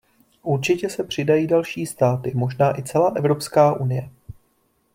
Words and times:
Určitě 0.41 0.89
se 0.89 1.03
přidají 1.03 1.47
další 1.47 1.85
státy, 1.85 2.31
možná 2.35 2.79
i 2.79 2.83
celá 2.83 3.13
Evropská 3.17 3.73
unie. 3.73 4.09